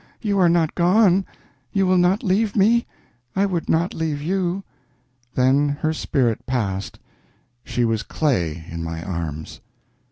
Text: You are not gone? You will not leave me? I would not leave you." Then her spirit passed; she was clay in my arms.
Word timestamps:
You 0.19 0.39
are 0.39 0.49
not 0.49 0.73
gone? 0.73 1.27
You 1.71 1.85
will 1.85 1.99
not 1.99 2.23
leave 2.23 2.55
me? 2.55 2.87
I 3.35 3.45
would 3.45 3.69
not 3.69 3.93
leave 3.93 4.19
you." 4.19 4.63
Then 5.35 5.69
her 5.81 5.93
spirit 5.93 6.43
passed; 6.47 6.97
she 7.63 7.85
was 7.85 8.01
clay 8.01 8.65
in 8.71 8.83
my 8.83 9.03
arms. 9.03 9.59